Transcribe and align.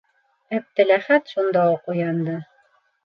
-Әптеләхәт 0.59 1.29
шундуҡ 1.35 1.93
уянды. 1.95 2.39